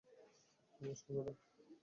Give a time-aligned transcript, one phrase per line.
[0.81, 1.35] নমস্কার, ম্যাডাম।